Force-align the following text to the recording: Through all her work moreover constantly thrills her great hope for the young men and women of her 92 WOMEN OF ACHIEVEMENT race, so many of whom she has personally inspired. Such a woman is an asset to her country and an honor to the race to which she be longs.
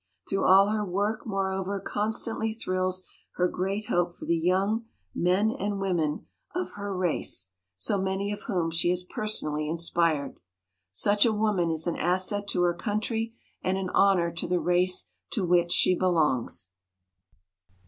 Through 0.27 0.45
all 0.45 0.69
her 0.69 0.83
work 0.83 1.27
moreover 1.27 1.79
constantly 1.79 2.53
thrills 2.53 3.07
her 3.35 3.47
great 3.47 3.85
hope 3.85 4.15
for 4.15 4.25
the 4.25 4.35
young 4.35 4.85
men 5.13 5.51
and 5.51 5.79
women 5.79 6.25
of 6.55 6.71
her 6.71 6.89
92 6.89 6.89
WOMEN 6.89 6.89
OF 6.89 6.89
ACHIEVEMENT 6.89 6.99
race, 6.99 7.49
so 7.75 8.01
many 8.01 8.31
of 8.31 8.41
whom 8.47 8.71
she 8.71 8.89
has 8.89 9.03
personally 9.03 9.69
inspired. 9.69 10.39
Such 10.91 11.23
a 11.23 11.31
woman 11.31 11.69
is 11.69 11.85
an 11.85 11.97
asset 11.97 12.47
to 12.47 12.63
her 12.63 12.73
country 12.73 13.35
and 13.61 13.77
an 13.77 13.91
honor 13.91 14.31
to 14.31 14.47
the 14.47 14.59
race 14.59 15.09
to 15.33 15.45
which 15.45 15.71
she 15.71 15.93
be 15.93 16.03
longs. 16.07 16.69